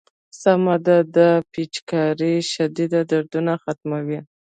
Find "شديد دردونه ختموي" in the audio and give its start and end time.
2.53-4.19